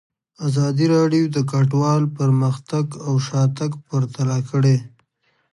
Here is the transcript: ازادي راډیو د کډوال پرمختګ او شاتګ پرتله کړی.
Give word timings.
ازادي 0.47 0.85
راډیو 0.95 1.25
د 1.35 1.37
کډوال 1.51 2.03
پرمختګ 2.17 2.85
او 3.05 3.13
شاتګ 3.27 3.71
پرتله 3.87 4.37
کړی. 4.49 4.77